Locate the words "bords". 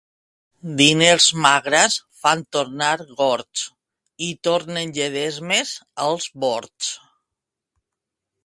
6.47-6.91